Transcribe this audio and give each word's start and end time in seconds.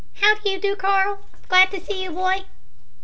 How 0.19 0.33
do 0.33 0.49
you 0.49 0.59
do, 0.59 0.75
Carl? 0.75 1.19
Glad 1.47 1.69
to 1.69 1.79
see 1.79 2.01
you, 2.01 2.09
boy." 2.09 2.45